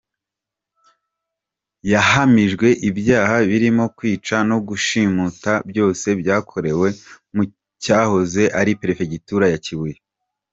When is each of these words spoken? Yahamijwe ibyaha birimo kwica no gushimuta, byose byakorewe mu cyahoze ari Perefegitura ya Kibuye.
Yahamijwe 1.91 2.67
ibyaha 2.89 3.35
birimo 3.49 3.85
kwica 3.97 4.37
no 4.49 4.57
gushimuta, 4.67 5.51
byose 5.69 6.07
byakorewe 6.21 6.87
mu 7.35 7.43
cyahoze 7.83 8.43
ari 8.59 8.71
Perefegitura 8.81 9.45
ya 9.53 9.59
Kibuye. 9.65 9.97